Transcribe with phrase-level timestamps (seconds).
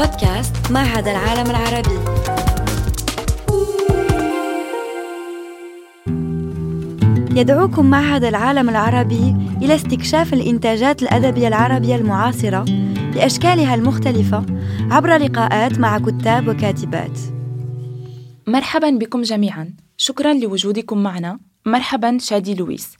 [0.00, 1.98] بودكاست معهد العالم العربي.
[7.40, 12.64] يدعوكم معهد العالم العربي إلى استكشاف الإنتاجات الأدبية العربية المعاصرة
[13.14, 14.46] بأشكالها المختلفة
[14.90, 17.18] عبر لقاءات مع كتاب وكاتبات.
[18.46, 19.74] مرحبا بكم جميعا.
[19.96, 21.38] شكرا لوجودكم معنا.
[21.66, 22.96] مرحبا شادي لويس.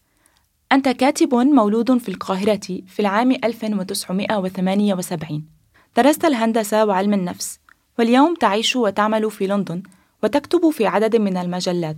[0.72, 5.59] أنت كاتب مولود في القاهرة في العام 1978
[5.96, 7.58] درست الهندسة وعلم النفس
[7.98, 9.82] واليوم تعيش وتعمل في لندن
[10.22, 11.96] وتكتب في عدد من المجلات.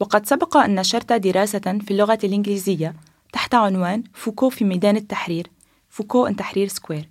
[0.00, 2.94] وقد سبق أن نشرت دراسة في اللغة الإنجليزية
[3.32, 5.46] تحت عنوان فوكو في ميدان التحرير
[5.90, 7.08] Foucault in Tahrir Square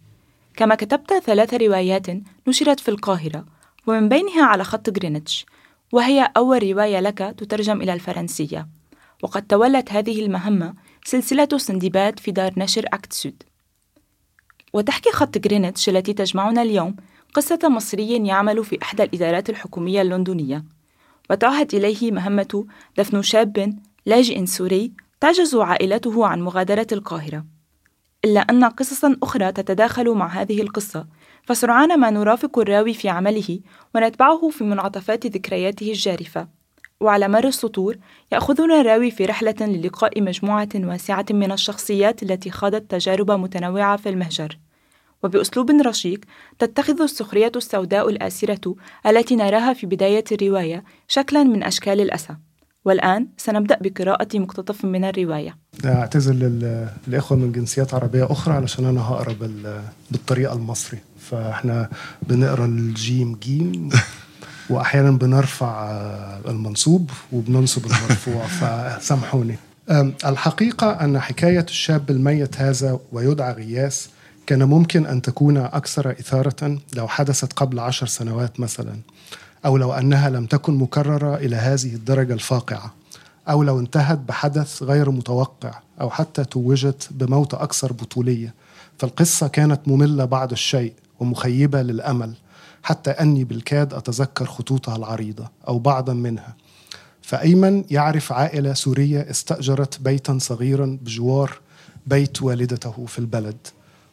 [0.55, 2.07] كما كتبت ثلاث روايات
[2.47, 3.45] نشرت في القاهرة
[3.87, 5.45] ومن بينها على خط غرينتش
[5.91, 8.67] وهي أول رواية لك تترجم إلى الفرنسية.
[9.23, 10.73] وقد تولت هذه المهمة
[11.05, 13.43] سلسلة سندباد في دار نشر أكت سود.
[14.73, 16.95] وتحكي خط غرينتش التي تجمعنا اليوم
[17.33, 20.65] قصة مصري يعمل في إحدى الإدارات الحكومية اللندنية.
[21.29, 22.65] وتعهد إليه مهمة
[22.97, 23.73] دفن شاب
[24.05, 27.45] لاجئ سوري تعجز عائلته عن مغادرة القاهرة.
[28.25, 31.07] إلا أن قصصا أخرى تتداخل مع هذه القصة
[31.43, 33.59] فسرعان ما نرافق الراوي في عمله
[33.95, 36.47] ونتبعه في منعطفات ذكرياته الجارفة.
[36.99, 37.97] وعلى مر السطور
[38.31, 44.57] يأخذنا الراوي في رحلة للقاء مجموعة واسعة من الشخصيات التي خاضت تجارب متنوعة في المهجر.
[45.23, 46.19] وبأسلوب رشيق
[46.59, 48.75] تتخذ السخرية السوداء الآسرة
[49.07, 52.35] التي نراها في بداية الرواية شكلا من أشكال الأسى.
[52.85, 55.57] والآن سنبدأ بقراءة مقتطف من الرواية.
[55.85, 59.35] أعتذر للإخوة من جنسيات عربية أخرى علشان أنا هقرا
[60.11, 60.99] بالطريقة المصري.
[61.19, 61.89] فإحنا
[62.21, 63.89] بنقرأ الجيم جيم
[64.69, 65.91] وأحيانا بنرفع
[66.47, 69.55] المنصوب وبننصب المرفوع فسامحوني.
[70.25, 74.09] الحقيقة أن حكاية الشاب الميت هذا ويدعى غياس
[74.47, 78.99] كان ممكن أن تكون أكثر إثارة لو حدثت قبل عشر سنوات مثلا
[79.65, 82.93] أو لو أنها لم تكن مكررة إلى هذه الدرجة الفاقعة
[83.49, 88.53] أو لو انتهت بحدث غير متوقع أو حتى توجت بموت أكثر بطولية.
[88.97, 92.33] فالقصة كانت مملة بعض الشيء ومخيبة للأمل
[92.83, 96.55] حتى أني بالكاد أتذكر خطوطها العريضة أو بعضا منها.
[97.21, 101.59] فأيمن يعرف عائلة سورية استأجرت بيتا صغيرا بجوار
[102.07, 103.67] بيت والدته في البلد.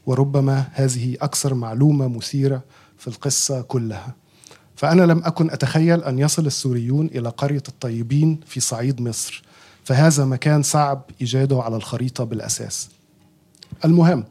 [0.09, 2.63] وربما هذه أكثر معلومة مثيرة
[2.99, 4.15] في القصة كلها.
[4.77, 9.43] فأنا لم أكن أتخيل أن يصل السوريون إلى قرية الطيبين في صعيد مصر
[9.85, 12.89] فهذا مكان صعب إيجاده على الخريطة بالأساس.
[13.85, 14.25] المهم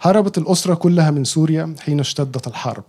[0.00, 2.84] هربت الأسرة كلها من سوريا حين اشتدت الحرب.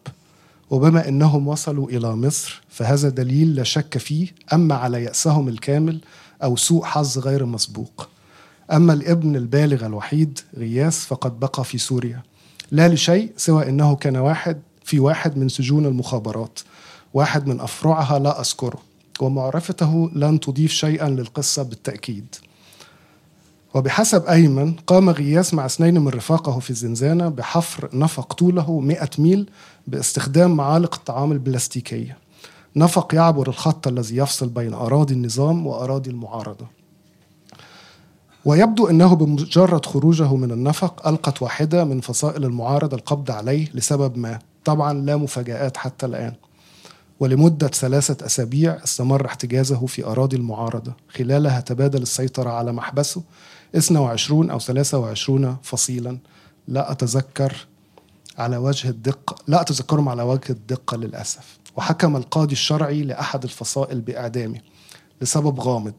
[0.70, 6.02] وبما أنهم وصلوا إلى مصر فهذا دليل لا شك فيه أما على يأسهم الكامل
[6.44, 8.11] أو سوء حظ غير مسبوق.
[8.72, 12.24] أما الابن البالغ الوحيد غياس فقد بقى في سوريا.
[12.72, 16.60] لا لشيء سوى أنه كان واحد في واحد من سجون المخابرات
[17.14, 18.80] واحد من أفرعها لا أذكره
[19.20, 22.36] ومعرفته لن تضيف شيئا للقصة بالتأكيد.
[23.74, 29.50] وبحسب أيمن قام غياس مع اثنين من رفاقه في الزنزانة بحفر نفق طوله 100 ميل
[29.88, 32.18] باستخدام معالق الطعام البلاستيكية.
[32.76, 36.81] نفق يعبر الخط الذي يفصل بين أراضي النظام وأراضي المعارضة.
[38.46, 44.40] ويبدو أنه بمجرد خروجه من النفق ألقت واحدة من فصائل المعارضة القبض عليه لسبب ما.
[44.66, 46.34] طبعا لا مفاجآت حتى الآن.
[47.20, 50.94] ولمدة ثلاثة أسابيع استمر احتجازه في أراضي المعارضة.
[51.10, 53.24] خلالها تبادل السيطرة على محبسه
[53.76, 56.18] 22 أو 23 فصيلا.
[56.68, 57.68] لا أتذكر
[58.38, 61.60] على وجه الدقة لا أتذكرهم على وجه الدقة للأسف.
[61.76, 64.60] وحكم القاضي الشرعي لأحد الفصائل بإعدامه
[65.22, 65.94] لسبب غامض.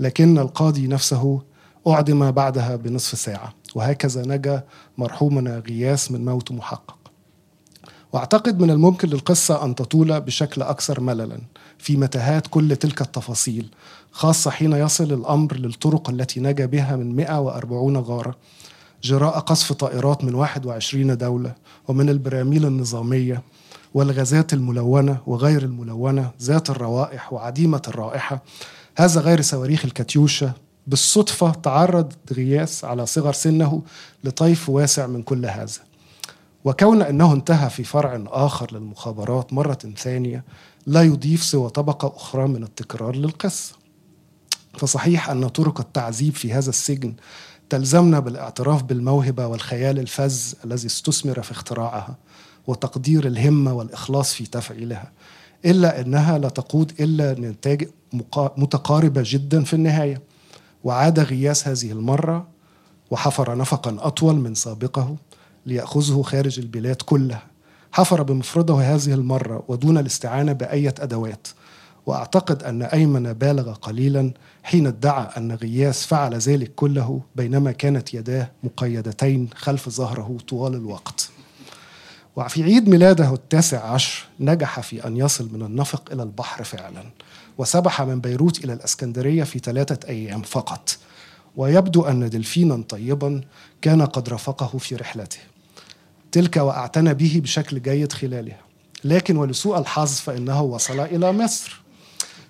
[0.00, 1.42] لكن القاضي نفسه
[1.86, 4.64] أعدم بعدها بنصف ساعة وهكذا نجا
[4.98, 7.02] مرحومنا غياس من موت محقق.
[8.12, 11.38] وأعتقد من الممكن للقصة أن تطول بشكل أكثر مللا
[11.78, 13.70] في متاهات كل تلك التفاصيل
[14.10, 18.36] خاصة حين يصل الأمر للطرق التي نجا بها من 140 غارة
[19.02, 21.54] جراء قصف طائرات من 21 دولة
[21.88, 23.42] ومن البراميل النظامية
[23.94, 28.42] والغازات الملونة وغير الملونة ذات الروائح وعديمة الرائحة
[28.96, 30.52] هذا غير صواريخ الكاتيوشا
[30.86, 33.82] بالصدفة تعرض غياس على صغر سنه
[34.24, 35.80] لطيف واسع من كل هذا.
[36.64, 40.44] وكون أنه انتهى في فرع آخر للمخابرات مرة ثانية
[40.86, 43.74] لا يضيف سوى طبقة أخرى من التكرار للقصة.
[44.78, 47.14] فصحيح أن طرق التعذيب في هذا السجن
[47.70, 52.16] تلزمنا بالاعتراف بالموهبة والخيال الفذ الذي استثمر في اختراعها
[52.66, 55.12] وتقدير الهمة والإخلاص في تفعيلها
[55.64, 57.88] إلا أنها لا تقود إلا نتاج
[58.36, 60.22] متقاربة جدا في النهاية.
[60.84, 62.46] وعاد غياس هذه المرة
[63.10, 65.16] وحفر نفقا أطول من سابقه
[65.66, 67.42] ليأخذه خارج البلاد كلها.
[67.92, 71.48] حفر بمفرده هذه المرة ودون الاستعانة بأية أدوات.
[72.06, 74.32] وأعتقد أن أيمن بالغ قليلا
[74.62, 81.30] حين ادعى أن غياث فعل ذلك كله بينما كانت يداه مقيدتين خلف ظهره طوال الوقت.
[82.36, 87.02] وفي عيد ميلاده التاسع عشر نجح في أن يصل من النفق إلى البحر فعلا.
[87.58, 90.96] وسبح من بيروت إلى الأسكندرية في ثلاثة أيام فقط.
[91.56, 93.40] ويبدو أن دلفينا طيبا
[93.82, 95.38] كان قد رافقه في رحلته.
[96.32, 98.60] تلك وأعتنى به بشكل جيد خلالها
[99.04, 101.82] لكن ولسوء الحظ فإنه وصل إلى مصر.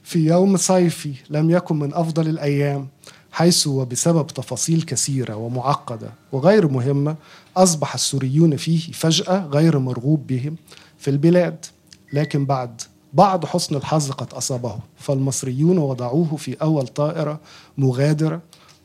[0.02, 2.88] في يوم صيفي لم يكن من أفضل الأيام
[3.32, 7.16] حيث وبسبب تفاصيل كثيرة ومعقدة وغير مهمة
[7.56, 10.56] أصبح السوريون فيه فجأة غير مرغوب بهم
[10.98, 11.66] في البلاد.
[12.12, 17.40] لكن بعد بعض حسن الحظ قد أصابه فالمصريون وضعوه في أول طائرة
[17.78, 18.40] مغادرة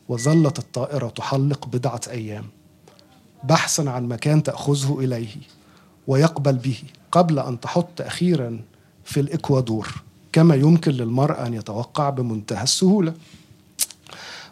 [0.08, 2.44] وظلت الطائرة تحلق بضعة أيام.
[3.44, 5.36] بحثا عن مكان تأخذه إليه
[6.06, 6.78] ويقبل به
[7.12, 8.60] قبل أن تحط أخيرا
[9.04, 9.88] في الإكوادور.
[10.32, 13.14] كما يمكن للمرأة أن يتوقع بمنتهى السهولة.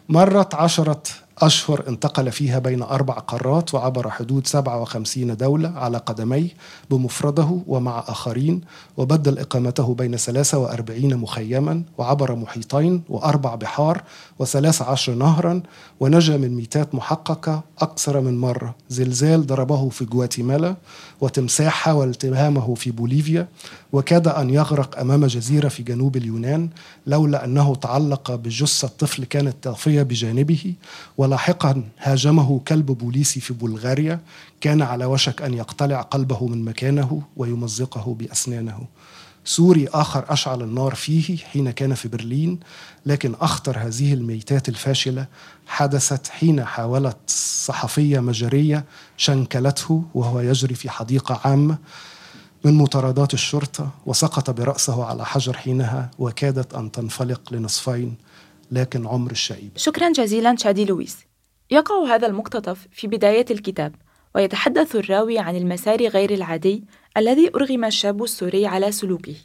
[0.09, 1.03] مرت عشرة
[1.41, 6.49] أشهر انتقل فيها بين أربع قارات وعبر حدود 57 دولة على قدميه
[6.89, 8.61] بمفرده ومع آخرين
[8.97, 14.03] وبدل إقامته بين 43 مخيما وعبر محيطين وأربع بحار
[14.39, 15.61] وثلاث عشر نهرا
[15.99, 18.75] ونجا من ميتات محققة أكثر من مرة.
[18.89, 20.75] زلزال ضربه في جواتيمالا
[21.21, 23.47] وتمساح حاول التهامه في بوليفيا
[23.93, 26.69] وكاد أن يغرق أمام جزيرة في جنوب اليونان
[27.07, 30.73] لولا أنه تعلق بجثة طفل كانت طافية بجانبه
[31.27, 34.19] ولاحقا هاجمه كلب بوليسي في بلغاريا
[34.61, 38.79] كان على وشك أن يقتلع قلبه من مكانه ويمزقه بأسنانه.
[39.45, 42.59] سوري آخر أشعل النار فيه حين كان في برلين
[43.05, 45.25] لكن أخطر هذه الميتات الفاشلة
[45.67, 47.17] حدثت حين حاولت
[47.65, 48.85] صحفية مجرية
[49.17, 51.77] شنكلته وهو يجري في حديقة عامة
[52.63, 58.15] من مطاردات الشرطة وسقط برأسه على حجر حينها وكادت أن تنفلق لنصفين.
[58.71, 61.17] لكن عمر الشعيب شكرا جزيلا شادي لويس.
[61.71, 63.95] يقع هذا المقتطف في بداية الكتاب
[64.35, 66.83] ويتحدث الراوي عن المسار غير العادي
[67.17, 69.35] الذي أرغم الشاب السوري على سلوكه.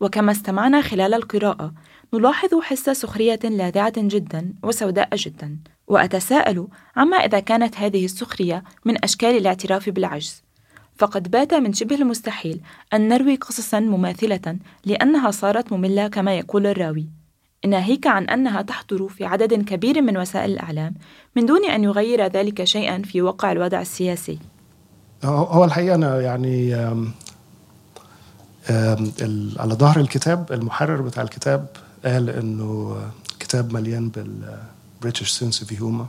[0.00, 1.72] وكما استمعنا خلال القراءة
[2.14, 5.58] نلاحظ حس سخرية لاذعة جدا وسوداء جدا.
[5.86, 10.42] وأتساءل عما إذا كانت هذه السخرية من أشكال الاعتراف بالعجز.
[10.98, 12.60] فقد بات من شبه المستحيل
[12.94, 17.21] أن نروي قصصا مماثلة لأنها صارت مملة كما يقول الراوي.
[17.66, 20.94] ناهيك عن أنها تحضر في عدد كبير من وسائل الإعلام
[21.36, 24.38] من دون أن يغير ذلك شيئا في واقع الوضع السياسي.
[25.24, 26.74] هو الحقيقة أنا يعني
[29.58, 31.66] على ظهر الكتاب المحرر بتاع الكتاب
[32.04, 32.96] قال إنه
[33.40, 36.06] كتاب مليان بال British sense of humor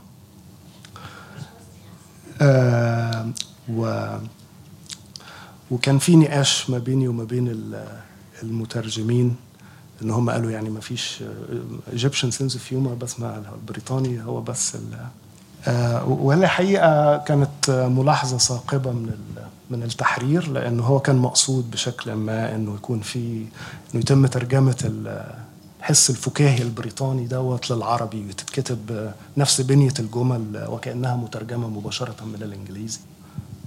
[3.68, 4.06] و
[5.70, 7.64] وكان في نقاش ما بيني وما بين
[8.42, 9.36] المترجمين
[10.04, 11.24] إن هم قالوا يعني ما فيش
[11.92, 14.76] Egyptian sense of humor بس مع البريطاني هو بس
[15.66, 19.10] آه وهي الحقيقة كانت ملاحظة ثاقبه من
[19.70, 23.38] من التحرير لأنه هو كان مقصود بشكل ما إنه يكون في
[23.94, 24.76] إنه يتم ترجمة
[25.80, 33.00] الحس الفكاهي البريطاني دوت للعربي وتتكتب نفس بنية الجمل وكأنها مترجمة مباشرة من الإنجليزي.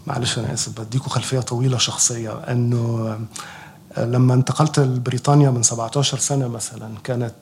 [0.08, 3.18] معلش أنا آسف بديكوا خلفية طويلة شخصية إنه
[3.98, 7.34] لما انتقلت لبريطانيا من 17 سنة مثلا كانت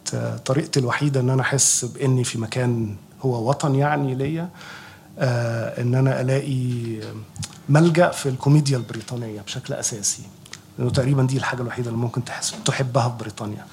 [0.46, 4.50] طريقتي الوحيدة إن أنا أحس بإني في مكان هو وطن يعني ليا
[5.80, 7.00] إن أنا ألاقي
[7.70, 10.24] ملجأ في الكوميديا البريطانية بشكل أساسي.
[10.78, 13.66] لأنه تقريبا دي الحاجة الوحيدة اللي ممكن تحس تحبها في بريطانيا.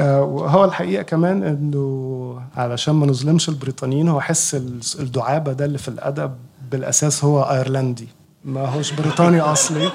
[0.00, 4.54] وهو الحقيقة كمان إنه علشان ما نظلمش البريطانيين هو حس
[5.00, 6.34] الدعابة ده اللي في الأدب
[6.70, 8.08] بالأساس هو أيرلندي.
[8.44, 9.90] ما هوش بريطاني أصلي.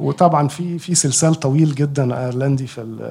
[0.00, 3.10] وطبعا في في سلسال طويل جدا أيرلندي في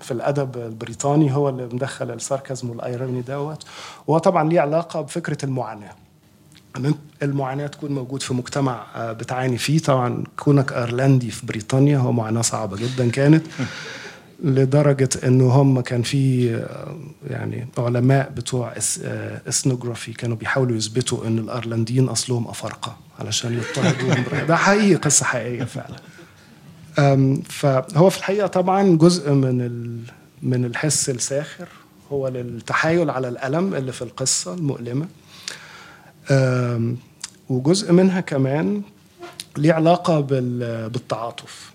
[0.00, 3.64] في الأدب البريطاني هو اللي مدخل ال sarcasm وال irony دوت.
[4.06, 5.92] وهو طبعا ليه علاقة بفكرة المعاناة.
[6.76, 9.78] إن المعاناة تكون موجود في مجتمع بتعاني فيه.
[9.78, 13.46] طبعا كونك أيرلندي في بريطانيا هو معاناة صعبة جدا كانت
[14.44, 16.46] لدرجة إنه هم كان في
[17.30, 18.72] يعني علماء بتوع
[19.48, 24.24] إثنوغرافي كانوا بيحاولوا يثبتوا إن الأيرلنديين أصلهم أفارقة علشان يضطهدوهم.
[24.48, 25.96] ده حقيقي قصة حقيقية فعلا.
[27.48, 30.00] فهو في الحقيقة طبعا جزء من
[30.42, 31.68] من الحس الساخر
[32.12, 35.06] هو للتحايل على الألم اللي في القصة المؤلمة.
[37.48, 38.82] وجزء منها كمان
[39.56, 41.70] ليه علاقة بالتعاطف.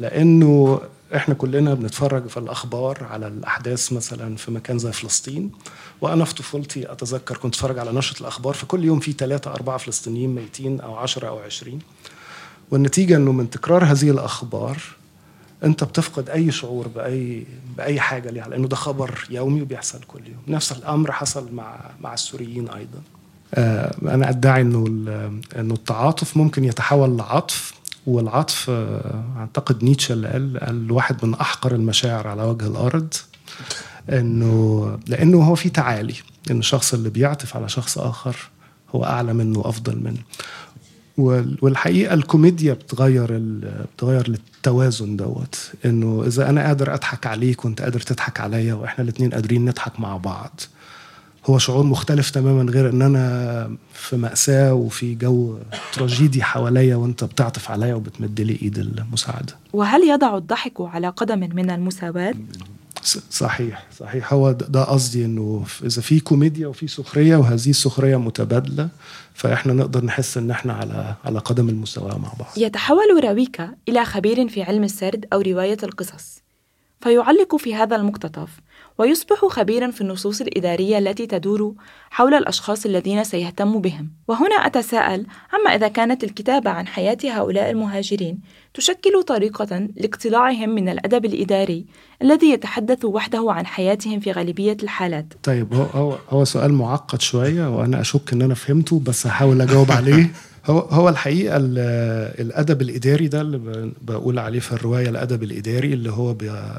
[0.00, 0.80] لأنه
[1.16, 5.50] إحنا كلنا بنتفرج في الأخبار على الأحداث مثلا في مكان زي فلسطين
[6.00, 10.34] وأنا في طفولتي أتذكر كنت أتفرج على نشرة الأخبار فكل يوم في ثلاثة أربعة فلسطينيين
[10.34, 11.78] ميتين أو عشرة أو عشرين.
[12.70, 14.78] والنتيجة إنه من تكرار هذه الأخبار
[15.64, 17.46] أنت بتفقد أي شعور بأي
[17.76, 20.56] بأي حاجة ليها لأنه ده خبر يومي وبيحصل كل يوم.
[20.56, 22.98] نفس الأمر حصل مع مع السوريين أيضا.
[23.54, 24.84] آه، أنا أدعي إنه
[25.56, 27.74] إنه التعاطف ممكن يتحول لعطف
[28.06, 33.14] والعطف آه، أعتقد نيتشه اللي قال قال واحد من أحقر المشاعر على وجه الأرض
[34.10, 36.14] إنه لأنه هو في تعالي
[36.50, 38.36] إن الشخص اللي بيعطف على شخص آخر
[38.94, 40.22] هو أعلى منه وأفضل منه.
[41.62, 43.40] والحقيقة الكوميديا بتغير
[43.96, 45.70] بتغير التوازن دوت.
[45.84, 50.16] إنه إذا أنا قادر أضحك عليك وانت قادر تضحك عليا وإحنا الاثنين قادرين نضحك مع
[50.16, 50.60] بعض.
[51.46, 55.58] هو شعور مختلف تماما غير إن أنا في مأساة وفي جو
[55.92, 59.56] تراجيدي حواليا وأنت بتعطف عليا وبتمد لي إيد المساعدة.
[59.72, 62.34] وهل يضع الضحك على قدم من المساواة؟
[63.30, 68.88] صحيح صحيح هو ده قصدي إنه إذا في كوميديا وفي سخرية وهذه السخرية متبادلة
[69.34, 72.48] فإحنا نقدر نحس إن إحنا على على قدم المساواه مع بعض.
[72.56, 76.40] يتحول راويكا إلى خبير في علم السرد أو رواية القصص.
[77.00, 78.48] فيعلق في هذا المقتطف
[79.00, 81.74] ويصبح خبيرا في النصوص الإدارية التي تدور
[82.10, 84.10] حول الأشخاص الذين سيهتم بهم.
[84.28, 88.38] وهنا أتساءل عما إذا كانت الكتابة عن حياة هؤلاء المهاجرين
[88.74, 91.86] تشكل طريقة لاقتلاعهم من الأدب الإداري
[92.22, 97.76] الذي يتحدث وحده عن حياتهم في غالبية الحالات؟ طيب هو, هو, هو سؤال معقد شوية
[97.78, 100.30] وأنا أشك أن أنا فهمته بس هحاول أجاوب عليه.
[100.66, 106.34] هو هو الحقيقة الأدب الإداري ده اللي بقول عليه في الرواية الأدب الإداري اللي هو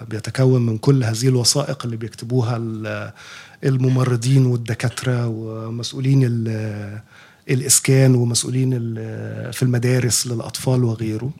[0.10, 2.58] بيتكون من كل هذه الوثائق اللي بيكتبوها
[3.64, 6.24] الممرضين والدكاترة ومسؤولين
[7.50, 8.72] الإسكان ومسؤولين
[9.52, 11.32] في المدارس للأطفال وغيره.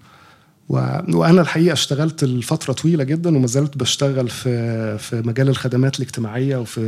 [0.70, 6.80] وأنا الحقيقة اشتغلت لفترة طويلة جدا وما زلت بشتغل في في مجال الخدمات الاجتماعية وفي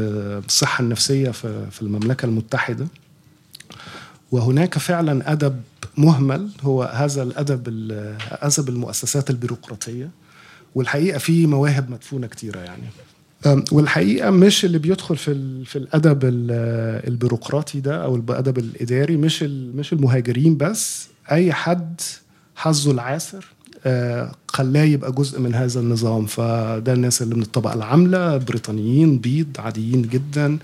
[0.47, 1.31] الصحة النفسية
[1.71, 2.87] في المملكة المتحدة.
[4.33, 5.61] وهناك فعلا أدب
[5.97, 7.67] مهمل هو هذا الأدب
[8.31, 10.09] أدب المؤسسات البيروقراطية
[10.75, 12.83] والحقيقة في مواهب مدفونة كتيرة يعني.
[13.71, 16.19] والحقيقة مش اللي بيدخل في في الأدب
[17.07, 22.01] البيروقراطي ده أو الأدب الإداري مش مش المهاجرين بس أي حد
[22.55, 23.45] حظه العاسر
[23.85, 26.25] آه، خلاه يبقى جزء من هذا النظام.
[26.25, 30.57] فده الناس اللي من الطبقة العاملة بريطانيين بيض عاديين جدا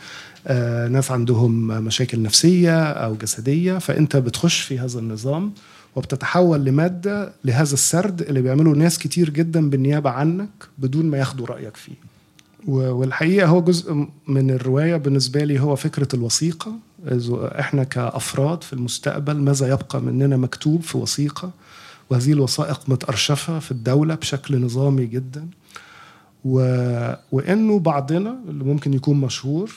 [0.91, 5.51] ناس عندهم مشاكل نفسية أو جسدية فأنت بتخش في هذا النظام
[5.95, 11.77] وبتتحول لمادة لهذا السرد اللي بيعمله ناس كتير جدا بالنيابة عنك بدون ما ياخدوا رأيك
[11.77, 11.93] فيه.
[12.67, 16.73] والحقيقة هو جزء من الرواية بالنسبة لي هو فكرة الوثيقة.
[17.59, 21.51] إحنا كأفراد في المستقبل ماذا يبقى مننا مكتوب في وثيقة؟
[22.09, 25.47] وهذه الوثائق متأرشفة في الدولة بشكل نظامي جدا.
[26.45, 26.59] و...
[27.31, 29.71] وإنه بعضنا اللي ممكن يكون مشهور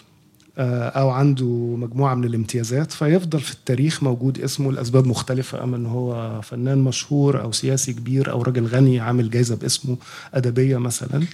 [0.59, 5.87] آه، أو عنده مجموعة من الامتيازات فيفضل في التاريخ موجود اسمه لأسباب مختلفة أما إن
[5.87, 9.97] هو فنان مشهور أو سياسي كبير أو راجل غني عامل جايزة باسمه
[10.35, 11.25] أدبية مثلا.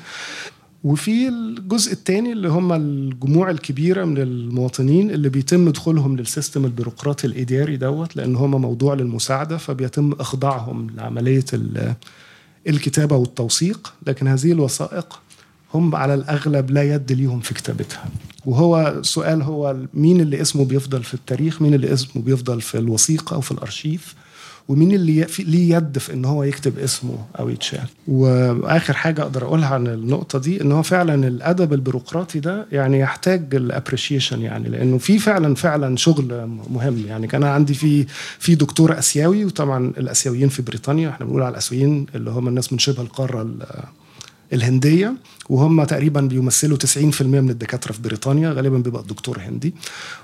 [0.85, 7.77] وفي الجزء الثاني اللي هم الجموع الكبيرة من المواطنين اللي بيتم دخولهم للسيستم البيروقراطي الإداري
[7.77, 11.45] دوت لأن هم موضوع للمساعدة فبيتم إخضاعهم لعملية
[12.69, 15.21] الكتابة والتوثيق لكن هذه الوثائق
[15.75, 18.05] هم على الأغلب لا يد ليهم في كتابتها.
[18.49, 23.35] وهو سؤال هو مين اللي اسمه بيفضل في التاريخ؟ مين اللي اسمه بيفضل في الوثيقة
[23.35, 24.15] أو في الأرشيف؟
[24.69, 29.69] ومين اللي ليه يد في إن هو يكتب اسمه أو يتشال؟ وآخر حاجة أقدر أقولها
[29.69, 35.19] عن النقطة دي إن هو فعلا الأدب البيروقراطي ده يعني يحتاج الابريشيشن يعني لأنه في
[35.19, 37.27] فعلا فعلا شغل مهم يعني.
[37.27, 38.07] كان عندي في
[38.39, 42.79] في دكتور آسيوي وطبعا الآسيويين في بريطانيا إحنا بنقول على الآسيويين اللي هم الناس من
[42.79, 43.51] شبه القارة
[44.53, 45.15] الهندية.
[45.49, 49.75] وهم تقريبا بيمثلوا 90% من الدكاترة في بريطانيا غالبا بيبقى الدكتور هندي.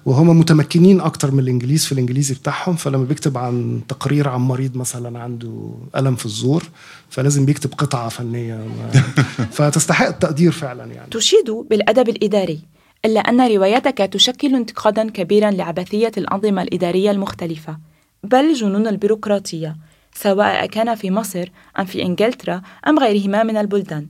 [0.07, 5.19] وهم متمكنين أكتر من الإنجليز في الإنجليزي بتاعهم فلما بيكتب عن تقرير عن مريض مثلا
[5.19, 6.65] عنده ألم في الزور
[7.11, 8.67] فلازم بيكتب قطعة فنية.
[9.57, 11.11] فتستحق التقدير فعلا يعني.
[11.11, 12.61] تشيد بالأدب الإداري
[13.05, 17.79] إلا أن روايتك تشكل انتقادا كبيرا لعبثية الأنظمة الإدارية المختلفة.
[18.25, 19.77] بل جنون البيروقراطية
[20.15, 24.07] سواء كان في مصر أم في إنجلترا أم غيرهما من البلدان.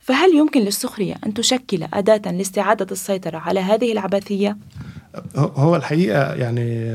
[0.00, 4.56] فهل يمكن للسخرية أن تشكل أداة لاستعادة السيطرة على هذه العبثية؟
[5.36, 6.90] هو الحقيقة يعني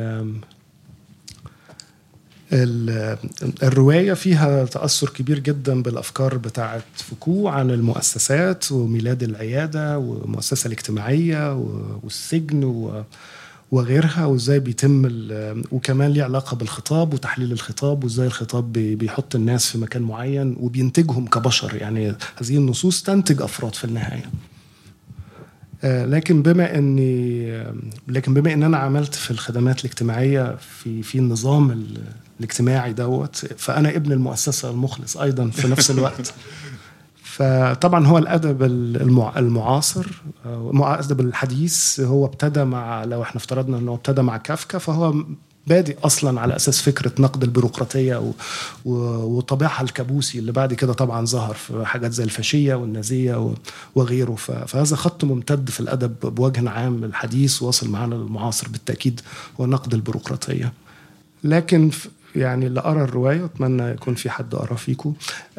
[3.63, 11.53] الرواية فيها تأثر كبير جدا بالأفكار بتاعت فوكو عن المؤسسات وميلاد العيادة والمؤسسة الاجتماعية
[12.03, 13.03] والسجن و
[13.71, 15.09] وغيرها وإزاي بيتم
[15.71, 21.75] وكمان ليه علاقة بالخطاب وتحليل الخطاب وإزاي الخطاب بيحط الناس في مكان معين وبينتجهم كبشر.
[21.75, 24.29] يعني هذه النصوص تنتج أفراد في النهاية.
[25.83, 27.63] آه، لكن بما إني
[28.07, 31.85] لكن بما إن أنا عملت في الخدمات الاجتماعية في في النظام
[32.39, 36.33] الاجتماعي دوت فأنا ابن المؤسسة المخلص أيضا في نفس الوقت.
[37.35, 38.63] فطبعا هو الأدب
[39.37, 40.05] المعاصر
[40.45, 45.13] الادب الحديث هو ابتدى مع لو إحنا افترضنا إنه ابتدى مع كافكا فهو
[45.67, 48.31] بادئ أصلا على أساس فكرة نقد البيروقراطية و...
[48.85, 48.93] و...
[49.37, 53.53] وطابعها الكابوسي اللي بعد كده طبعا ظهر في حاجات زي الفاشية والنازية.
[53.95, 54.35] وغيره.
[54.35, 59.21] فهذا خط ممتد في الأدب بوجه عام الحديث واصل معانا للمعاصر بالتأكيد
[59.61, 60.73] هو نقد البيروقراطية
[61.43, 61.91] لكن
[62.35, 65.13] يعني اللي قرا الرواية اتمنى يكون في حد قرا فيكم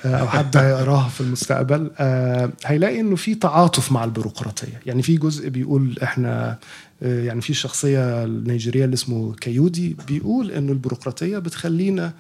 [0.04, 4.80] آه، أو حد هيقراها في المستقبل آه، هيلاقي إنه في تعاطف مع البيروقراطية.
[4.87, 6.59] يعني في جزء بيقول إحنا
[7.02, 12.12] آه، يعني في الشخصيه النيجيريه اللي اسمه كيودي بيقول إنه البيروقراطية بتخلينا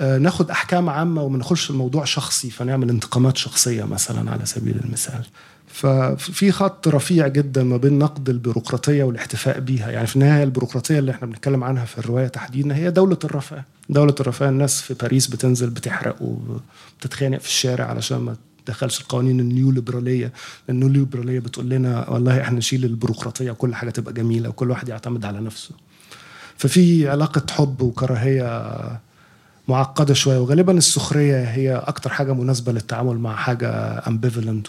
[0.00, 1.38] ناخد أحكام عامة وما
[1.70, 5.24] الموضوع شخصي فنعمل انتقامات شخصية مثلا على سبيل المثال.
[5.72, 9.90] ففي خط رفيع جدا ما بين نقد البيروقراطية والاحتفاء بيها.
[9.90, 13.64] يعني في النهاية البيروقراطية اللي إحنا بنتكلم عنها في الرواية تحديدا هي دولة الرفاه.
[13.88, 18.36] دولة الرفاه الناس في باريس بتنزل بتحرق وبتتخانق في الشارع علشان ما
[18.66, 20.32] تدخلش القوانين النيو ليبراليه
[20.70, 25.24] النيو ليبراليه بتقول لنا والله إحنا نشيل البيروقراطية وكل حاجة تبقى جميلة وكل واحد يعتمد
[25.24, 25.70] على نفسه.
[26.56, 28.72] ففي علاقة حب وكراهية
[29.68, 33.68] معقدة شوية وغالبا السخرية هي أكتر حاجة مناسبة للتعامل مع حاجة
[34.08, 34.66] ambivalent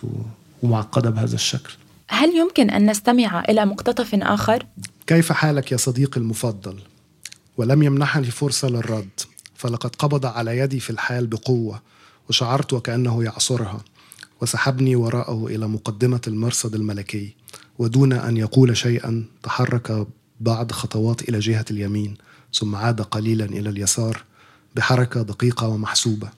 [0.63, 1.73] ومعقده بهذا الشكل.
[2.07, 4.65] هل يمكن أن نستمع إلى مقتطف آخر؟
[5.07, 6.79] كيف حالك يا صديقي المفضل؟
[7.57, 9.19] ولم يمنحني فرصة للرد
[9.55, 11.81] فلقد قبض على يدي في الحال بقوة
[12.29, 13.81] وشعرت وكأنه يعصرها
[14.41, 17.35] وسحبني وراءه إلى مقدمة المرصد الملكي
[17.79, 20.07] ودون أن يقول شيئا تحرك
[20.39, 22.17] بعض خطوات إلى جهة اليمين
[22.53, 24.23] ثم عاد قليلا إلى اليسار
[24.75, 26.29] بحركة دقيقة ومحسوبة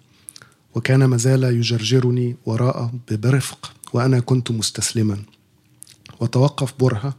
[0.76, 5.18] وكان مازال يجرجرني وراءه برفق وأنا كنت مستسلما.
[6.20, 7.14] وتوقف برهة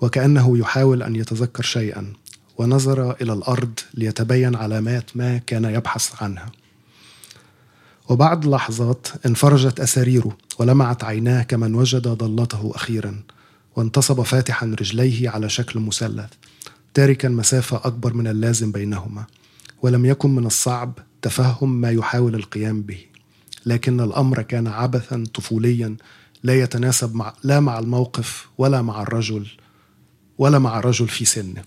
[0.00, 2.12] وكأنه يحاول أن يتذكر شيئا
[2.58, 6.52] ونظر إلى الأرض ليتبين علامات ما كان يبحث عنها.
[8.08, 13.22] وبعد لحظات انفرجت أساريره ولمعت عيناه كمن وجد ضلته أخيرا
[13.76, 16.30] وانتصب فاتحا رجليه على شكل مثلث
[16.94, 19.24] تاركا مسافة أكبر من اللازم بينهما
[19.82, 23.13] ولم يكن من الصعب تفهم ما يحاول القيام به.
[23.66, 25.96] لكن الأمر كان عبثا طفوليا
[26.42, 29.46] لا يتناسب مع لا مع الموقف ولا مع الرجل
[30.38, 31.62] ولا مع الرجل في سنه.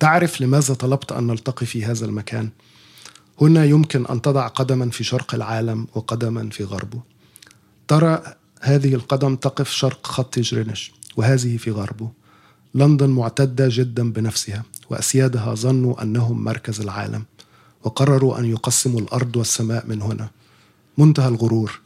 [0.00, 2.50] تعرف لماذا طلبت أن نلتقي في هذا المكان؟
[3.40, 7.02] هنا يمكن أن تضع قدما في شرق العالم وقدما في غربه.
[7.88, 8.22] ترى
[8.60, 12.10] هذه القدم تقف شرق خط جرينش وهذه في غربه.
[12.74, 17.24] لندن معتدة جدا بنفسها وأسيادها ظنوا أنهم مركز العالم
[17.84, 20.30] وقرروا أن يقسموا الأرض والسماء من هنا.
[20.98, 21.80] منتهى الغرور.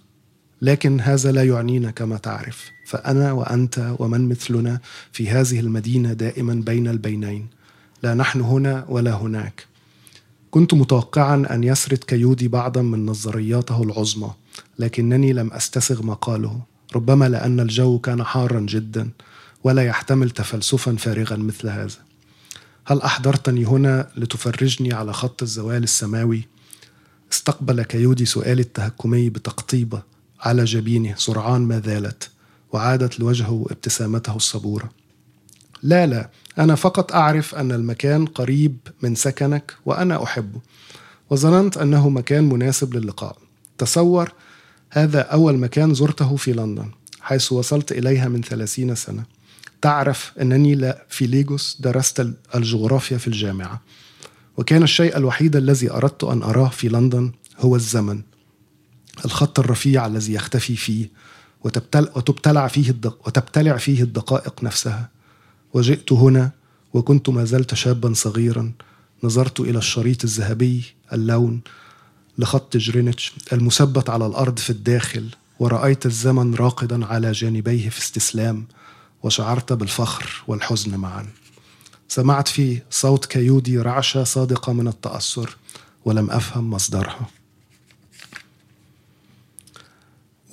[0.63, 2.71] لكن هذا لا يعنينا كما تعرف.
[2.87, 4.81] فأنا وأنت ومن مثلنا
[5.13, 7.47] في هذه المدينة دائما بين البينين.
[8.03, 9.67] لا نحن هنا ولا هناك.
[10.51, 14.31] كنت متوقعا أن يسرد كيودي بعضا من نظرياته العظمى
[14.79, 16.61] لكنني لم أستسغ ما قاله
[16.95, 19.11] ربما لأن الجو كان حارا جدا
[19.65, 21.99] ولا يحتمل تفلسفا فارغا مثل هذا.
[22.87, 26.49] هل أحضرتني هنا لتفرجني على خط الزوال السماوي؟
[27.33, 30.03] استقبل كيودي سؤالي التهكمي بتقطيبه
[30.41, 32.31] على جبينه سرعان ما ذالت
[32.73, 34.91] وعادت لوجهه ابتسامته الصبورة.
[35.83, 40.61] لا لا أنا فقط أعرف أن المكان قريب من سكنك وأنا احبه
[41.31, 43.39] وظننت أنه مكان مناسب للقاء.
[43.79, 44.33] تصور
[44.91, 49.25] هذا أول مكان زرته في لندن حيث وصلت إليها من ثلاثين سنة.
[49.83, 53.83] تعرف أنني لا في ليغوس درست الجغرافيا في الجامعة.
[54.57, 58.23] وكان الشيء الوحيد الذي أردت أن أراه في لندن هو الزمن
[59.25, 61.11] الخط الرفيع الذي يختفي فيه
[61.65, 65.09] وتبتل وتبتلع فيه الدق وتبتلع فيه الدقائق نفسها.
[65.75, 66.51] وجئت هنا
[66.95, 68.73] وكنت ما زلت شابا صغيرا
[69.23, 71.61] نظرت إلى الشريط الذهبي اللون
[72.39, 78.67] لخط جرينتش المثبت على الأرض في الداخل ورأيت الزمن راقدا على جانبيه في استسلام
[79.23, 81.27] وشعرت بالفخر والحزن معا.
[82.09, 85.57] سمعت في صوت كيودي رعشة صادقة من التأثر
[86.05, 87.29] ولم أفهم مصدرها.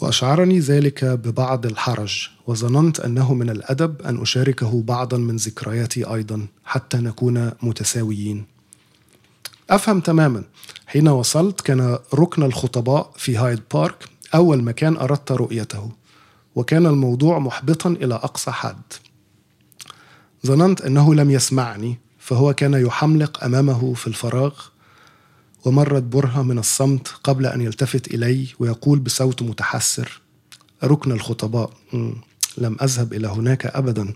[0.01, 6.97] وأشعرني ذلك ببعض الحرج وظننت أنه من الأدب أن أشاركه بعضا من ذكرياتي أيضا حتى
[6.97, 8.45] نكون متساويين.
[9.69, 10.43] أفهم تماما.
[10.87, 15.91] حين وصلت كان ركن الخطباء في هايد بارك أول مكان أردت رؤيته
[16.55, 18.81] وكان الموضوع محبطا إلى أقصى حد.
[20.45, 24.53] ظننت أنه لم يسمعني فهو كان يحملق أمامه في الفراغ
[25.65, 30.21] ومرت برهة من الصمت قبل أن يلتفت إلي ويقول بصوت متحسر
[30.83, 31.69] ركن الخطباء.
[32.57, 34.13] لم أذهب إلى هناك أبدا.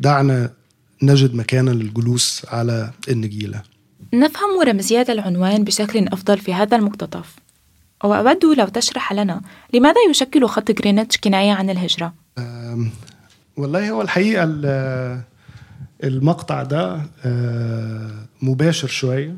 [0.00, 0.50] دعنا
[1.02, 3.62] نجد مكانا للجلوس على النجيلة.
[4.14, 7.36] نفهم رمزيات العنوان بشكل أفضل في هذا المقتطف.
[8.04, 9.40] وأود لو تشرح لنا
[9.74, 12.14] لماذا يشكل خط غرينتش كناية عن الهجرة؟
[13.56, 14.44] والله هو الحقيقة
[16.04, 17.00] المقطع ده
[18.42, 19.36] مباشر شوية.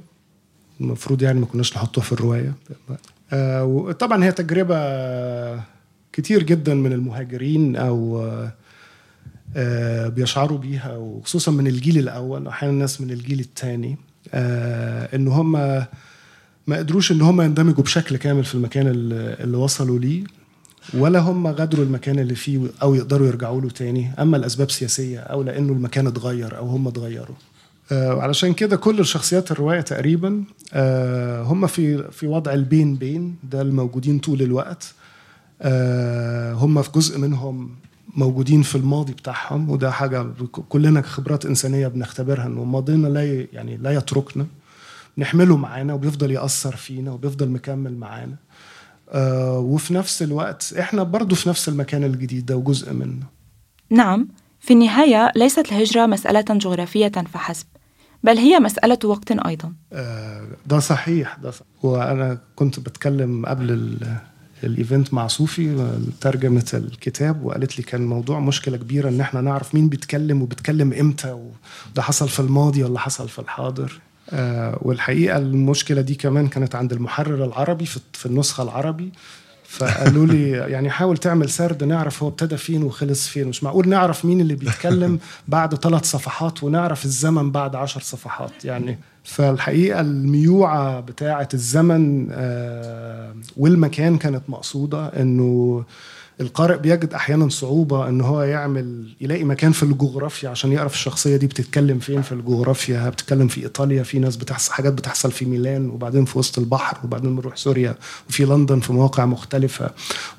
[0.81, 2.55] المفروض يعني ما كناش نحطه في الرواية.
[3.63, 4.77] وطبعا هي تجربة
[6.13, 8.31] كتير جدا من المهاجرين أو
[10.07, 13.99] بيشعروا بيها وخصوصا من الجيل الأول أحيانا الناس من الجيل الثاني.
[15.15, 15.53] إن هم
[16.67, 20.25] ما قدروش إن هم يندمجوا بشكل كامل في المكان اللي وصلوا ليه.
[20.95, 25.43] ولا هم غادروا المكان اللي فيه أو يقدروا يرجعوا له تاني أما الأسباب سياسيه أو
[25.43, 27.37] لأنه المكان اتغير أو هم اتغيروا.
[27.93, 33.63] آه علشان كده كل الشخصيات الرواية تقريبا آه هم في في وضع البين بين ده
[33.63, 34.95] الموجودين طول الوقت.
[35.63, 37.71] آه هم في جزء منهم
[38.17, 40.27] موجودين في الماضي بتاعهم وده حاجة
[40.69, 44.47] كلنا كخبرات إنسانية بنختبرها إنه ماضينا لا يعني لا يتركنا
[45.19, 48.37] نحمله معانا وبيفضل يأثر فينا وبيفضل مكمل معانا.
[49.59, 53.27] وفي نفس الوقت إحنا برضو في نفس المكان الجديد ده وجزء منه
[53.91, 54.29] نعم
[54.61, 57.67] في النهاية ليست الهجرة مسألة جغرافية فحسب
[58.25, 61.67] بل هي مسألة وقت أيضا آه ده صحيح ده صحيح.
[61.83, 63.97] وأنا كنت بتكلم قبل
[64.65, 69.89] الإيفنت مع صوفي ترجمة الكتاب وقالت لي كان موضوع مشكلة كبيرة إن إحنا نعرف مين
[69.89, 74.12] بيتكلم وبيتكلم إمتى وده حصل في الماضي ولا حصل في الحاضر آه
[74.83, 79.13] والحقيقة المشكلة دي كمان كانت عند المحرر العربي في, النسخة العربي.
[79.69, 83.49] فقالوا لي يعني حاول تعمل سرد نعرف هو ابتدى فين وخلص فين.
[83.49, 88.65] مش معقول نعرف مين اللي بيتكلم بعد ثلاث صفحات ونعرف الزمن بعد عشر صفحات.
[88.65, 95.85] يعني فالحقيقة الميوعة بتاعة الزمن آه والمكان كانت مقصودة إنه
[96.43, 101.47] القارئ بيجد أحيانا صعوبة إن هو يعمل يلاقي مكان في الجغرافيا عشان يعرف الشخصية دي
[101.47, 106.25] بتتكلم فين في الجغرافيا بتتكلم في إيطاليا في ناس بتحصل حاجات بتحصل في ميلان وبعدين
[106.25, 107.95] في وسط البحر وبعدين بنروح سوريا
[108.29, 109.91] وفي لندن في مواقع مختلفة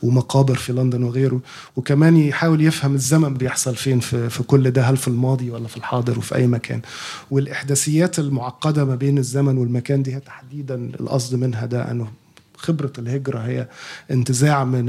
[0.03, 1.39] ومقابر في لندن وغيره
[1.75, 5.77] وكمان يحاول يفهم الزمن بيحصل فين في, في كل ده هل في الماضي ولا في
[5.77, 6.81] الحاضر وفي أي مكان.
[7.31, 12.07] والإحداثيات المعقدة ما بين الزمن والمكان دي تحديدا القصد منها ده أنه
[12.63, 13.67] خبرة الهجرة هي
[14.11, 14.85] انتزاع من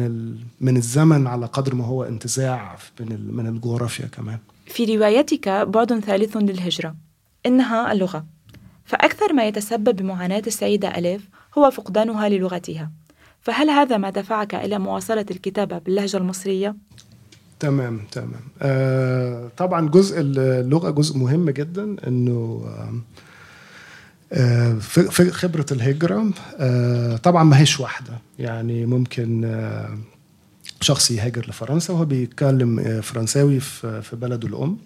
[0.60, 4.38] من الزمن على قدر ما هو انتزاع من من الجغرافيا كمان.
[4.66, 6.94] في روايتك بعد ثالث للهجرة
[7.46, 8.24] إنها اللغة.
[8.84, 12.90] فأكثر ما يتسبب بمعاناة السيدة أليف هو فقدانها للغتها.
[13.40, 16.76] فهل هذا ما دفعك إلى مواصلة الكتابة باللهجة المصرية؟
[17.60, 18.40] تمام تمام.
[18.62, 22.94] آه طبعا جزء اللغة جزء مهم جدا إنه آه
[24.80, 26.30] في خبرة الهجرة
[27.16, 28.12] طبعا ما هيش واحدة.
[28.38, 29.54] يعني ممكن
[30.80, 34.78] شخص يهاجر لفرنسا وهو بيتكلم فرنساوي في بلده الأم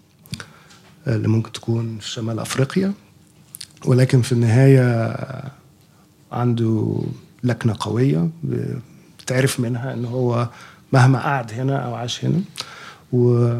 [1.06, 2.92] اللي ممكن تكون في شمال أفريقيا.
[3.84, 5.16] ولكن في النهاية
[6.32, 7.02] عنده
[7.44, 8.30] لكنة قوية
[9.18, 10.48] بتعرف منها إن هو
[10.92, 12.40] مهما قعد هنا أو عاش هنا.
[13.12, 13.52] و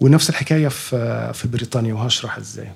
[0.00, 2.70] ونفس الحكاية في في بريطانيا وهشرح إزاي.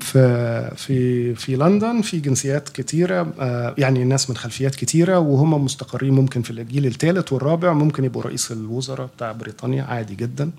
[0.00, 3.32] في في في لندن في جنسيات كتيرة
[3.78, 8.52] يعني ناس من خلفيات كتيرة وهم مستقرين ممكن في الجيل الثالث والرابع ممكن يبقوا رئيس
[8.52, 10.50] الوزراء بتاع بريطانيا عادي جدا.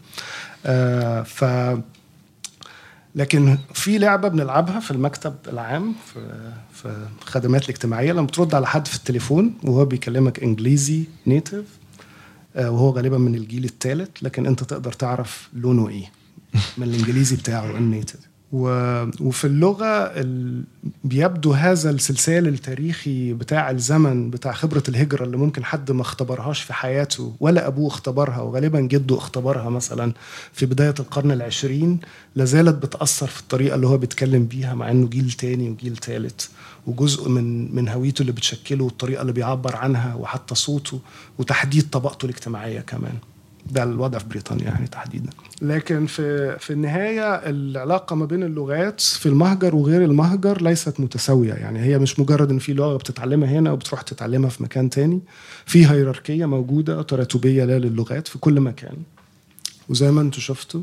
[1.23, 1.45] ف
[3.15, 6.19] لكن في لعبة بنلعبها في المكتب العام في
[6.73, 11.65] في الخدمات الاجتماعية لما ترد على حد في التليفون وهو بيكلمك إنجليزي native
[12.55, 16.11] وهو غالبا من الجيل الثالث لكن أنت تقدر تعرف لونه إيه
[16.77, 18.19] من الإنجليزي بتاعه ال native
[18.53, 20.63] وفي اللغة ال...
[21.03, 26.73] بيبدو هذا السلسال التاريخي بتاع الزمن بتاع خبرة الهجرة اللي ممكن حد ما اختبرهاش في
[26.73, 30.13] حياته ولا أبوه اختبرها وغالبا جده اختبرها مثلا
[30.53, 31.99] في بداية القرن العشرين
[32.35, 36.49] لازالت بتأثر في الطريقة اللي هو بيتكلم بيها مع إنه جيل تاني وجيل تالت
[36.87, 40.99] وجزء من من هويته اللي بتشكله والطريقة اللي بيعبر عنها وحتى صوته
[41.39, 43.13] وتحديد طبقته الاجتماعية كمان.
[43.71, 45.29] ده الوضع في بريطانيا يعني تحديدا.
[45.61, 51.53] لكن في في النهاية العلاقة ما بين اللغات في المهجر وغير المهجر ليست متساوية.
[51.53, 55.21] يعني هي مش مجرد إن في لغة بتتعلمها هنا وبتروح تتعلمها في مكان تاني.
[55.65, 58.95] في هيراركيه موجودة تراتبية لا للغات في كل مكان.
[59.89, 60.81] وزي ما أنتم شفتوا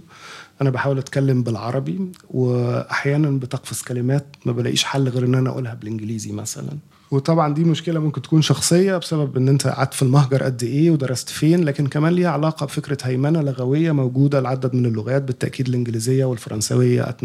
[0.62, 6.32] أنا بحاول أتكلم بالعربي واحيانا بتقفز كلمات ما بلاقيش حل غير إن أنا أقولها بالإنجليزي
[6.32, 6.78] مثلا.
[7.10, 11.28] وطبعا دي مشكلة ممكن تكون شخصية بسبب إن أنت قعدت في المهجر قد إيه ودرست
[11.28, 17.16] فين لكن كمان ليها علاقة بفكرة هيمنة لغوية موجودة لعدد من اللغات بالتأكيد الإنجليزية والفرنسويه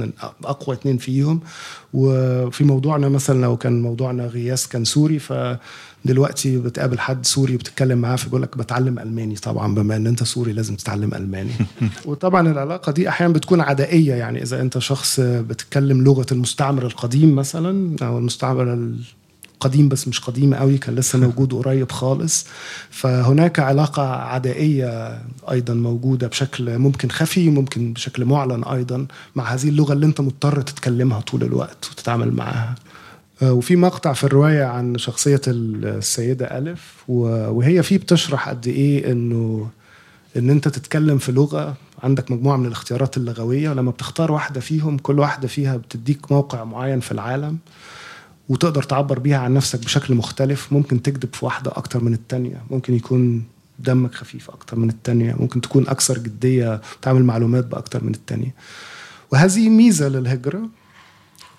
[0.43, 1.39] أقوى اتنين فيهم.
[1.93, 5.33] وفي موضوعنا مثلا لو كان موضوعنا غياس كان سوري ف
[6.05, 10.53] دلوقتي بتقابل حد سوري وبتتكلم معاه فبيقول لك بتعلم ألماني طبعا بما إن أنت سوري
[10.53, 11.51] لازم تتعلم ألماني.
[12.05, 17.95] وطبعا العلاقة دي أحيانا بتكون عدائية يعني إذا أنت شخص بتتكلم لغة المستعمر القديم مثلا
[18.01, 18.93] أو المستعمر
[19.59, 22.45] قديم بس مش قديم قوي كان لسه موجود قريب خالص.
[22.89, 29.93] فهناك علاقة عدائية أيضا موجودة بشكل ممكن خفي وممكن بشكل معلن أيضا مع هذه اللغة
[29.93, 32.75] اللي أنت مضطر تتكلمها طول الوقت وتتعامل معها.
[33.41, 39.69] آه، وفي مقطع في الرواية عن شخصية السيدة ألف وهي فيه بتشرح قد إيه إنه
[40.37, 45.19] إن أنت تتكلم في لغة عندك مجموعة من الاختيارات اللغوية ولما بتختار واحدة فيهم كل
[45.19, 47.57] واحدة فيها بتديك موقع معين في العالم.
[48.49, 52.93] وتقدر تعبر بيها عن نفسك بشكل مختلف ممكن تكذب في واحدة أكتر من التانية ممكن
[52.93, 53.43] يكون
[53.79, 58.53] دمك خفيف أكتر من التانية ممكن تكون أكثر جدية تعمل معلومات بأكتر من التانية
[59.31, 60.69] وهذه ميزة للهجرة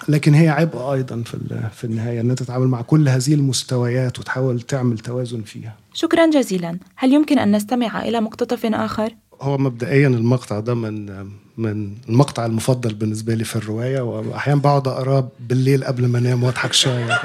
[0.09, 1.39] لكن هي عبء أيضا في
[1.75, 5.77] في النهاية إن أنت تتعامل مع كل هذه المستويات وتحاول تعمل توازن فيها.
[5.95, 11.95] شكرا جزيلا، هل يمكن أن نستمع إلى مقتطف آخر؟ هو مبدئيا المقطع ده من من
[12.09, 17.21] المقطع المفضل بالنسبة لي في الرواية واحيانا بقعد أقراه بالليل قبل ما أنام وأضحك شوية.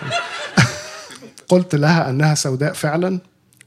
[1.49, 3.19] قلت لها أنها سوداء فعلا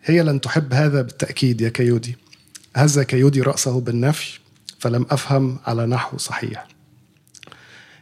[0.05, 2.17] هي لن تحب هذا بالتأكيد يا كيودي.
[2.77, 4.39] هز كيودي رأسه بالنفي
[4.79, 6.67] فلم أفهم على نحو صحيح.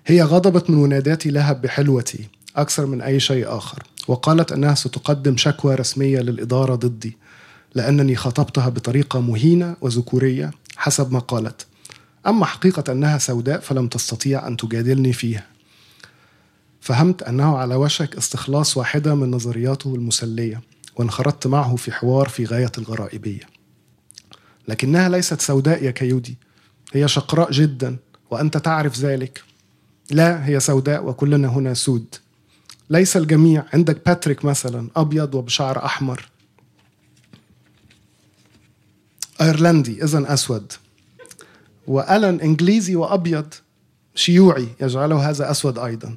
[0.07, 5.75] هي غضبت من مناداتي لها بحلوتي أكثر من أي شيء آخر وقالت أنها ستقدم شكوى
[5.75, 7.17] رسمية للإدارة ضدي
[7.75, 11.67] لأنني خاطبتها بطريقة مهينة وذكورية حسب ما قالت.
[12.27, 15.47] أما حقيقة أنها سوداء فلم تستطيع أن تجادلني فيها.
[16.81, 20.61] فهمت أنه على وشك استخلاص واحدة من نظرياته المسلية
[20.97, 23.43] وانخرطت معه في حوار في غاية الغرائبية.
[24.69, 26.37] لكنها ليست سوداء يا كيودي.
[26.93, 27.97] هي شقراء جدا
[28.31, 29.43] وأنت تعرف ذلك.
[30.11, 32.15] لا هي سوداء وكلنا هنا سود.
[32.91, 33.65] ليس الجميع.
[33.73, 36.32] عندك باتريك مثلا أبيض وبشعر أحمر.
[39.43, 40.73] أيرلندي إذا أسود.
[41.87, 43.55] وألن إنجليزي وأبيض
[44.15, 46.17] شيوعي يجعله هذا أسود أيضا.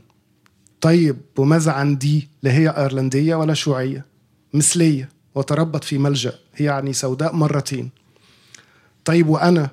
[0.81, 4.05] طيب وماذا عن دي لا هي أيرلندية ولا شيوعية
[4.53, 7.89] مثلية وتربت في ملجأ هي يعني سوداء مرتين.
[9.05, 9.69] طيب وأنا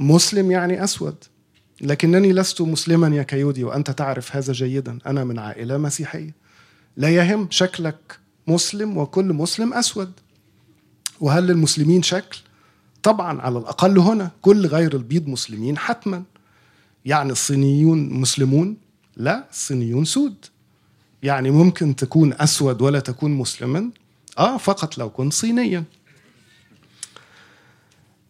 [0.00, 1.14] مسلم يعني أسود
[1.80, 6.34] لكنني لست مسلما يا كيودي وأنت تعرف هذا جيدا أنا من عائلة مسيحية.
[6.96, 10.12] لا يهم شكلك مسلم وكل مسلم أسود.
[11.20, 12.38] وهل للمسلمين شكل؟
[13.02, 16.22] طبعا على الأقل هنا كل غير البيض مسلمين حتما.
[17.04, 18.76] يعني الصينيون مسلمون
[19.16, 20.46] لا الصينيون سود.
[21.22, 23.90] يعني ممكن تكون أسود ولا تكون مسلما.
[24.38, 25.84] آه فقط لو كنت صينيا.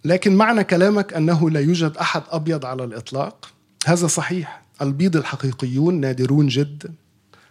[0.05, 3.53] لكن معنى كلامك أنه لا يوجد أحد أبيض على الإطلاق
[3.87, 4.63] هذا صحيح.
[4.83, 6.93] البيض الحقيقيون نادرون جدا.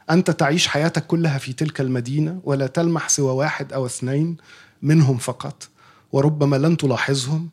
[0.10, 4.38] أنت تعيش حياتك كلها في تلك المدينة ولا تلمح سوى واحد أو اثنين
[4.82, 5.70] منهم فقط.
[6.12, 7.50] وربما لن تلاحظهم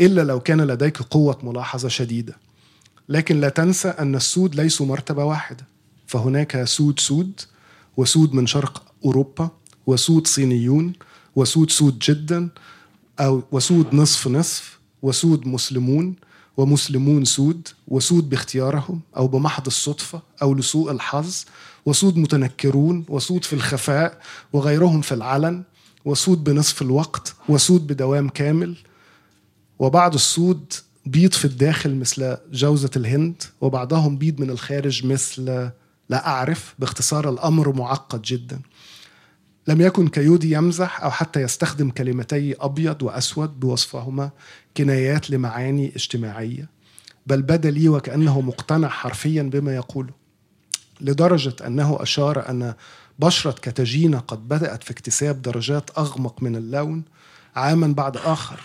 [0.00, 2.36] إلا لو كان لديك قوة ملاحظة شديدة.
[3.08, 5.66] لكن لا تنسى أن السود ليسوا مرتبة واحدة.
[6.06, 7.40] فهناك سود سود
[7.96, 9.50] وسود من شرق أوروبا
[9.86, 10.92] وسود صينيون
[11.36, 12.48] وسود سود جدا
[13.20, 16.16] أو وسود نصف نصف وسود مسلمون
[16.56, 21.44] ومسلمون سود وسود باختيارهم أو بمحض الصدفة أو لسوء الحظ
[21.86, 24.20] وسود متنكرون وسود في الخفاء
[24.52, 25.62] وغيرهم في العلن
[26.04, 28.76] وسود بنصف الوقت وسود بدوام كامل
[29.78, 30.72] وبعض السود
[31.06, 35.70] بيض في الداخل مثل جوزة الهند وبعضهم بيض من الخارج مثل
[36.08, 38.60] لا أعرف باختصار الأمر معقد جدا.
[39.68, 44.30] لم يكن كيودي يمزح أو حتى يستخدم كلمتي أبيض وأسود بوصفهما
[44.76, 46.68] كنايات لمعاني اجتماعية
[47.26, 50.12] بل بدا لي وكأنه مقتنع حرفيا بما يقوله
[51.00, 52.74] لدرجة أنه أشار أن
[53.20, 57.02] بشرة كتاجينا قد بدأت في اكتساب درجات أغمق من اللون
[57.56, 58.60] عاما بعد آخر.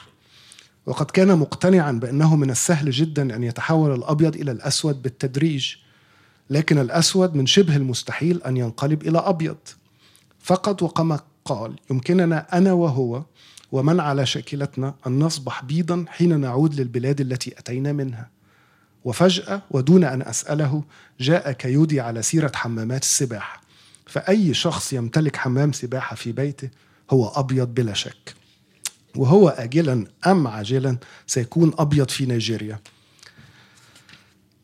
[0.86, 5.76] وقد كان مقتنعا بأنه من السهل جدا أن يتحول الأبيض إلى الأسود بالتدريج
[6.50, 9.58] لكن الأسود من شبه المستحيل أن ينقلب إلى أبيض.
[10.40, 13.24] فقط وكما قال يمكننا أنا وهو
[13.72, 18.30] ومن على شاكلتنا أن نصبح بيضا حين نعود للبلاد التي أتينا منها.
[19.06, 20.84] وفجأة ودون أن أسأله
[21.20, 23.65] جاء كيودي على سيرة حمامات السباحة.
[24.06, 26.70] فأي شخص يمتلك حمام سباحة في بيته
[27.12, 28.36] هو أبيض بلا شك.
[29.16, 32.80] وهو آجلا أم عاجلا سيكون أبيض في نيجيريا.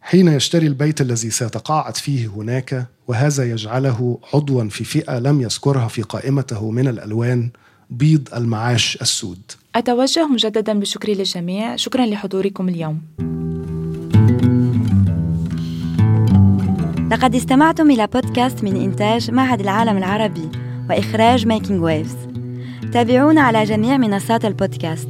[0.01, 6.01] حين يشتري البيت الذي سيتقاعد فيه هناك وهذا يجعله عضوا في فئة لم يذكرها في
[6.01, 7.49] قائمته من الألوان
[7.89, 9.41] بيض المعاش السود.
[9.75, 11.75] أتوجه مجددا بالشكر للجميع.
[11.75, 13.01] شكرا لحضوركم اليوم.
[17.11, 20.49] لقد استمعتم إلى بودكاست من إنتاج معهد العالم العربي
[20.89, 22.15] وإخراج Making Waves
[22.93, 25.07] تابعونا على جميع منصات البودكاست.